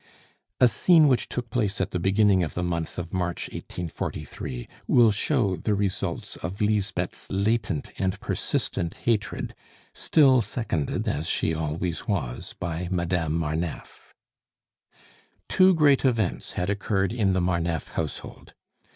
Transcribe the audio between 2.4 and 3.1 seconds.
of the month